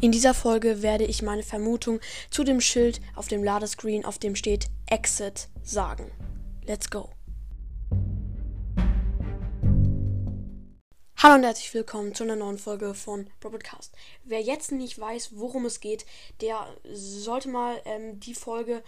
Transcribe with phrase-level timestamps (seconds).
[0.00, 1.98] In dieser Folge werde ich meine Vermutung
[2.30, 6.12] zu dem Schild auf dem Ladescreen, auf dem steht Exit, sagen.
[6.64, 7.10] Let's go.
[11.16, 13.92] Hallo und herzlich willkommen zu einer neuen Folge von Robotcast.
[14.22, 16.06] Wer jetzt nicht weiß, worum es geht,
[16.42, 18.84] der sollte mal ähm, die Folge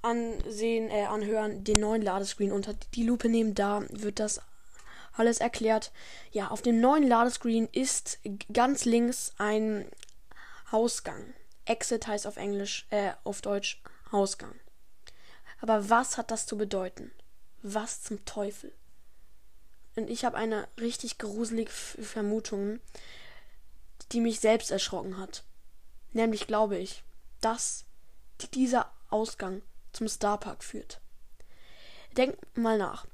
[0.00, 3.56] ansehen, äh, anhören, den neuen Ladescreen unter die Lupe nehmen.
[3.56, 4.40] Da wird das
[5.16, 5.90] alles erklärt.
[6.30, 8.20] Ja, auf dem neuen Ladescreen ist
[8.52, 9.86] ganz links ein
[10.74, 11.34] Ausgang.
[11.66, 14.58] Exit heißt auf Englisch, äh, auf Deutsch Ausgang.
[15.60, 17.12] Aber was hat das zu bedeuten?
[17.62, 18.74] Was zum Teufel?
[19.94, 22.80] Und ich habe eine richtig gruselige Vermutung,
[24.10, 25.44] die mich selbst erschrocken hat.
[26.12, 27.04] Nämlich glaube ich,
[27.40, 27.84] dass
[28.52, 31.00] dieser Ausgang zum Starpark führt.
[32.16, 33.06] Denk mal nach.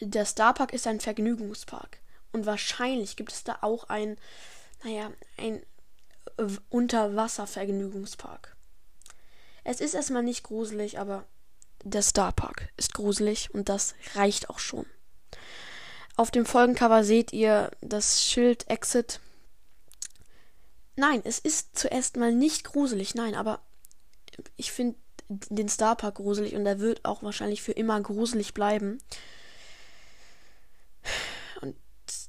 [0.00, 2.00] Der Starpark ist ein Vergnügungspark.
[2.32, 4.18] Und wahrscheinlich gibt es da auch ein,
[4.82, 5.62] naja, ein
[6.68, 8.56] Unterwasservergnügungspark.
[9.64, 11.24] Es ist erstmal nicht gruselig, aber
[11.84, 14.86] der Starpark ist gruselig und das reicht auch schon.
[16.16, 19.20] Auf dem Folgencover seht ihr das Schild Exit.
[20.96, 23.62] Nein, es ist zuerst mal nicht gruselig, nein, aber
[24.56, 24.96] ich finde
[25.28, 28.98] den Starpark gruselig und er wird auch wahrscheinlich für immer gruselig bleiben.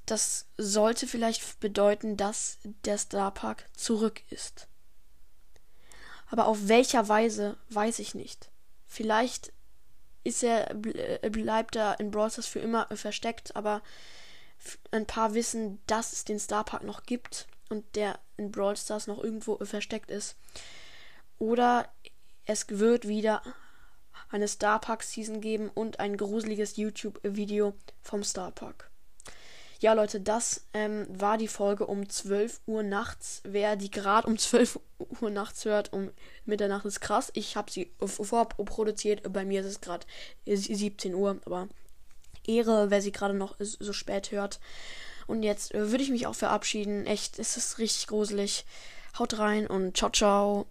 [0.05, 4.67] Das sollte vielleicht bedeuten, dass der Starpark zurück ist.
[6.29, 8.49] Aber auf welcher Weise, weiß ich nicht.
[8.85, 9.53] Vielleicht
[10.23, 13.81] ist er, äh, bleibt er in Brawl Stars für immer versteckt, aber
[14.91, 19.23] ein paar wissen, dass es den Starpark noch gibt und der in Brawl Stars noch
[19.23, 20.35] irgendwo versteckt ist.
[21.39, 21.91] Oder
[22.45, 23.41] es wird wieder
[24.29, 28.90] eine Starpark Season geben und ein gruseliges YouTube-Video vom Starpark.
[29.81, 33.41] Ja, Leute, das ähm, war die Folge um 12 Uhr nachts.
[33.43, 34.79] Wer die gerade um 12
[35.19, 36.11] Uhr nachts hört, um
[36.45, 37.31] Mitternacht ist krass.
[37.33, 39.33] Ich habe sie vorproduziert.
[39.33, 40.05] Bei mir ist es gerade
[40.45, 41.67] 17 Uhr, aber
[42.45, 44.59] Ehre, wer sie gerade noch so spät hört.
[45.25, 47.07] Und jetzt äh, würde ich mich auch verabschieden.
[47.07, 48.65] Echt, es ist richtig gruselig.
[49.17, 50.67] Haut rein und ciao, ciao.